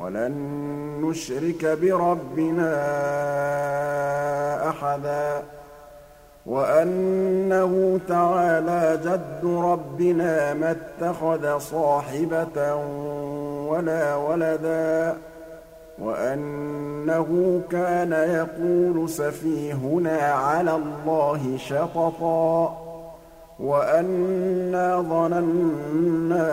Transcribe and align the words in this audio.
وَلَن 0.00 0.32
نُّشْرِكَ 1.02 1.78
بِرَبِّنَا 1.82 2.74
أَحَدًا 4.68 5.42
وَأَنَّهُ 6.46 8.00
تَعَالَىٰ 8.08 9.00
جَدُّ 9.04 9.44
رَبِّنَا 9.44 10.54
مَا 10.54 10.70
اتَّخَذَ 10.70 11.58
صَاحِبَةً 11.58 12.74
وَلَا 13.70 14.16
وَلَدًا 14.16 15.16
وَأَنَّهُ 15.98 17.60
كَانَ 17.70 18.12
يَقُولُ 18.12 19.08
سَفِيهُنَا 19.08 20.20
عَلَى 20.20 20.76
اللَّهِ 20.76 21.56
شَطَطًا 21.56 22.78
وَأَنَّا 23.60 25.00
ظَنَنَّا 25.00 26.48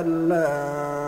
أَن 0.00 0.28
لَّن 0.28 0.87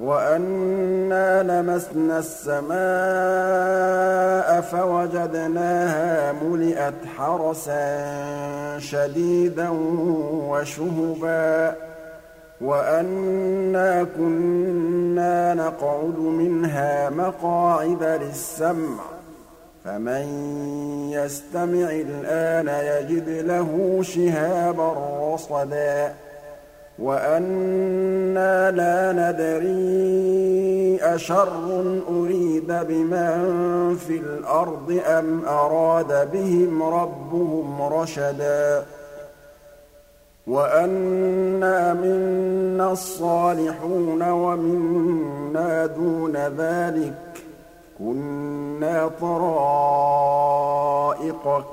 وَأَنَّا 0.00 1.42
لَمَسْنَا 1.42 2.18
السَّمَاءَ 2.18 2.72
فَوَجَدْنَاهَا 4.60 6.32
مُلِئَتْ 6.32 6.94
حَرَسًا 7.16 8.78
شَدِيدًا 8.78 9.68
وَشُهُبًا 10.48 11.74
وَأَنَّا 12.60 14.06
كُنَّا 14.16 15.54
نَقْعُدُ 15.54 16.18
مِنْهَا 16.18 17.10
مَقَاعِدَ 17.10 18.02
لِلسَّمْعِ 18.02 18.96
ۖ 18.96 19.22
فَمَن 19.84 20.24
يَسْتَمِعِ 21.12 21.90
الْآنَ 21.90 22.68
يَجِدْ 22.68 23.28
لَهُ 23.28 23.98
شِهَابًا 24.02 24.92
رَّصَدًا 25.34 26.14
وَأَنَّا 26.98 28.70
لَا 28.70 29.12
نَدْرِي 29.12 30.98
أَشَرٌّ 31.02 32.00
أُرِيدَ 32.10 32.72
بِمَن 32.88 33.96
فِي 33.96 34.16
الْأَرْضِ 34.18 35.00
أَمْ 35.06 35.44
أَرَادَ 35.48 36.30
بِهِمْ 36.32 36.82
رَبُّهُمْ 36.82 37.82
رَشَدًا 37.82 38.84
وَأَنَّا 40.46 41.94
مِنَّا 41.94 42.92
الصَّالِحُونَ 42.92 44.30
وَمِنَّا 44.30 45.86
دُونَ 45.86 46.36
ذَٰلِكَ 46.36 47.14
ۖ 47.34 47.38
كُنَّا 47.98 49.10
طَرَائِقَ 49.20 50.54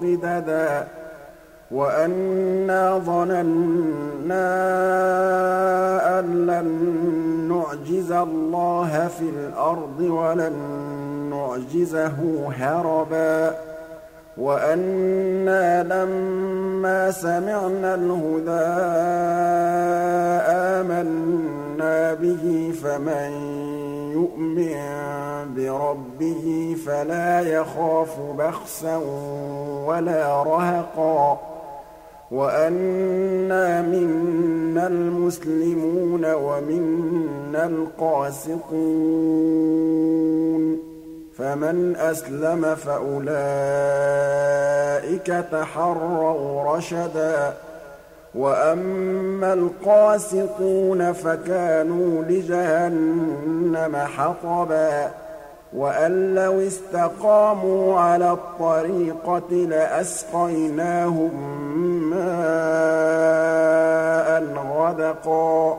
قِدَدًا 0.02 0.88
وَأَنَّا 1.72 2.98
ظَنَنَّا 2.98 4.79
نُّعْجِزَ 7.80 8.12
اللَّهَ 8.12 9.08
فِي 9.08 9.30
الْأَرْضِ 9.30 10.00
وَلَن 10.00 10.54
نُّعْجِزَهُ 11.32 12.50
هَرَبًا 12.60 13.56
وَأَنَّا 14.38 15.84
لَمَّا 15.84 17.12
سَمِعْنَا 17.12 17.96
الْهُدَىٰ 17.96 18.68
آمَنَّا 20.80 22.14
بِهِ 22.14 22.74
فَمَن 22.84 23.32
يُؤْمِن 24.12 24.76
بِرَبِّهِ 25.56 26.76
فَلَا 26.86 27.40
يَخَافُ 27.40 28.20
بَخْسًا 28.38 28.96
وَلَا 29.88 30.44
رَهَقًا 30.44 31.40
وَأَنَّا 32.32 33.82
مِنَّا 33.82 34.88
الْمُسْلِمُونَ 34.88 36.34
وَمِنَّا 36.34 37.66
الْقَاسِطُونَ. 37.66 38.90
فَمَنْ 41.38 41.96
أَسْلَمَ 41.96 42.76
فَأُولَٰئِكَ 42.76 43.34
تَحَرَّوْا 45.52 46.78
رَشَدًا. 46.78 47.54
وَأَمَّا 48.36 49.54
الْقَاسِطُونَ 49.54 51.14
فَكَانُوا 51.14 52.24
لِجَهَنَّمَ 52.24 53.96
حَطَبًا. 53.96 55.29
وَأَن 55.74 56.35
لَّوِ 56.35 56.59
اسْتَقَامُوا 56.59 58.00
عَلَى 58.00 58.31
الطَّرِيقَةِ 58.31 59.52
لَأَسْقَيْنَاهُم 59.52 61.34
مَّاءً 62.09 62.19
غَدَقًا 64.78 65.78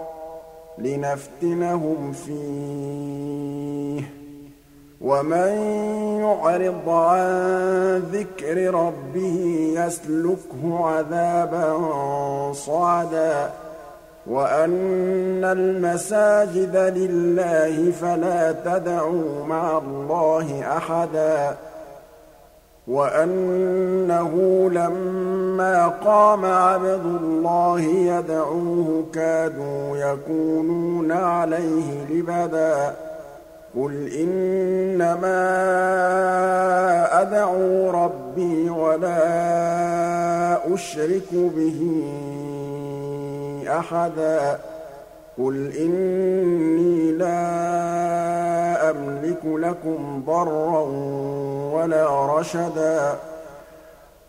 لِّنَفْتِنَهُمْ 0.78 2.12
فِيهِ 2.12 4.00
ۚ. 4.00 4.04
وَمَن 5.00 5.52
يُعْرِضْ 6.20 6.88
عَن 6.88 7.28
ذِكْرِ 8.12 8.74
رَبِّهِ 8.74 9.72
يَسْلُكْهُ 9.74 10.86
عَذَابًا 10.86 11.78
صَعَدًا 12.52 13.50
وَأَنَّ 14.30 15.44
الْمَسَاجِدَ 15.44 16.76
لِلَّهِ 16.76 17.91
فَلَا 17.91 18.52
تَدْعُوا 18.52 19.46
مَعَ 19.46 19.78
اللَّهِ 19.78 20.76
أَحَدًا 20.76 21.56
وَأَنَّهُ 22.88 24.34
لَمَّا 24.70 25.88
قَامَ 25.88 26.44
عَبْدُ 26.44 27.04
اللَّهِ 27.22 27.80
يَدْعُوهُ 27.80 29.04
كَادُوا 29.14 29.96
يَكُونُونَ 29.96 31.12
عَلَيْهِ 31.12 32.04
لِبَدًا. 32.10 32.94
قُلْ 33.76 34.12
إِنَّمَا 34.12 35.40
أَدْعُو 37.22 37.90
رَبِّي 37.90 38.70
وَلَا 38.70 40.74
أُشْرِكُ 40.74 41.32
بِهِ 41.32 42.02
أَحَدًا 43.78 44.58
قُلْ 45.38 45.72
إِنِّي 45.76 47.12
لَا 47.12 47.31
أَمْلِكُ 48.91 49.44
لَكُمْ 49.44 50.22
ضَرًّا 50.26 50.81
وَلَا 51.75 52.38
رَشَدًا. 52.38 53.14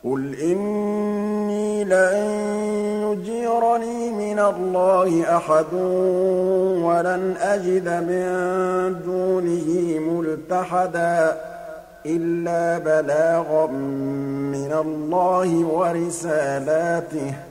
قُلْ 0.04 0.36
إِنِّي 0.36 1.84
لَن 1.84 2.16
يُجِيرَنِي 3.04 4.10
مِنَ 4.10 4.40
اللَّهِ 4.40 5.38
أَحَدٌ 5.38 5.74
وَلَنْ 6.84 7.36
أَجِدَ 7.42 7.90
مِن 7.90 8.26
دُونِهِ 9.06 10.00
مُلْتَحَدًا 10.00 11.38
إِلَّا 12.06 12.78
بَلَاغًا 12.78 13.68
مِّنَ 14.52 14.72
اللَّهِ 14.86 15.66
وَرِسَالَاتِهِ. 15.66 17.51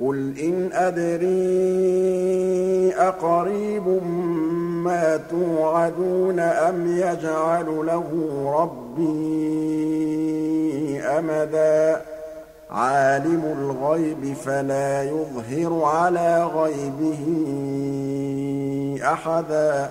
قُلْ 0.00 0.38
إِنْ 0.38 0.72
أَدْرِي 0.72 1.34
أَقَرِيبٌ 2.94 3.88
مَّا 4.84 5.20
تُوعَدُونَ 5.30 6.38
أَمْ 6.40 6.96
يَجْعَلُ 6.98 7.86
لَهُ 7.86 8.08
رَبِّي 8.60 9.74
أَمَدًا 11.00 12.02
عَالِمُ 12.70 13.44
الْغَيْبِ 13.58 14.34
فَلَا 14.34 15.02
يُظْهِرُ 15.02 15.84
عَلَىٰ 15.84 16.44
غَيْبِهِ 16.44 17.22
أَحَدًا 19.12 19.90